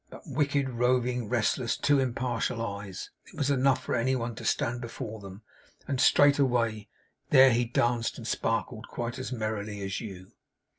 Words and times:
But, 0.09 0.23
wicked, 0.25 0.67
roving, 0.67 1.29
restless, 1.29 1.77
too 1.77 1.99
impartial 1.99 2.59
eyes, 2.59 3.11
it 3.31 3.35
was 3.37 3.51
enough 3.51 3.83
for 3.83 3.93
any 3.93 4.15
one 4.15 4.33
to 4.33 4.43
stand 4.43 4.81
before 4.81 5.19
them, 5.19 5.43
and, 5.87 6.01
straightway, 6.01 6.87
there 7.29 7.53
he 7.53 7.65
danced 7.65 8.17
and 8.17 8.25
sparkled 8.25 8.87
quite 8.87 9.19
as 9.19 9.31
merrily 9.31 9.83
as 9.83 10.01
you! 10.01 10.31